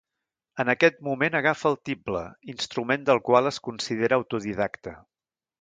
En 0.61 0.71
aquest 0.73 0.95
moment 1.07 1.37
agafa 1.41 1.67
el 1.71 1.77
tible, 1.91 2.23
instrument 2.55 3.07
del 3.11 3.23
qual 3.29 3.53
es 3.53 3.63
considera 3.71 4.23
autodidacte. 4.23 4.99